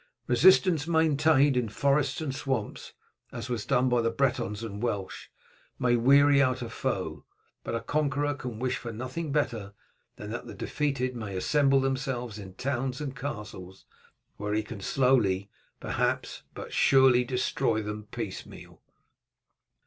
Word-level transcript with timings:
Resistance 0.25 0.87
maintained 0.87 1.55
in 1.55 1.69
forests 1.69 2.21
and 2.21 2.33
swamps, 2.33 2.93
as 3.31 3.49
was 3.49 3.67
done 3.67 3.87
by 3.87 4.01
the 4.01 4.09
Bretons 4.09 4.63
and 4.63 4.81
Welsh, 4.81 5.27
may 5.77 5.95
weary 5.95 6.41
out 6.41 6.63
a 6.63 6.71
foe, 6.71 7.23
but 7.63 7.75
a 7.75 7.81
conqueror 7.81 8.33
can 8.33 8.57
wish 8.57 8.77
for 8.77 8.91
nothing 8.91 9.31
better 9.31 9.73
than 10.15 10.31
that 10.31 10.47
the 10.47 10.55
defeated 10.55 11.15
may 11.15 11.35
assemble 11.37 11.81
themselves 11.81 12.39
in 12.39 12.55
towns 12.55 12.99
and 12.99 13.15
castles, 13.15 13.85
where 14.37 14.55
he 14.55 14.63
can 14.63 14.81
slowly, 14.81 15.51
perhaps, 15.79 16.41
but 16.55 16.73
surely 16.73 17.23
destroy 17.23 17.83
them 17.83 18.05
piecemeal." 18.09 18.81